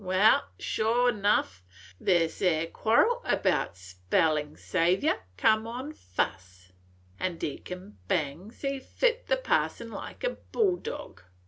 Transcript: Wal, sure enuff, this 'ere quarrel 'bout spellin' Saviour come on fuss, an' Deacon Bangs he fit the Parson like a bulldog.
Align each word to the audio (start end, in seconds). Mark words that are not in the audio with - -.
Wal, 0.03 0.41
sure 0.57 1.09
enuff, 1.09 1.63
this 1.99 2.41
'ere 2.41 2.65
quarrel 2.65 3.21
'bout 3.43 3.77
spellin' 3.77 4.55
Saviour 4.57 5.19
come 5.37 5.67
on 5.67 5.93
fuss, 5.93 6.71
an' 7.19 7.37
Deacon 7.37 7.99
Bangs 8.07 8.61
he 8.61 8.79
fit 8.79 9.27
the 9.27 9.37
Parson 9.37 9.91
like 9.91 10.23
a 10.23 10.31
bulldog. 10.31 11.21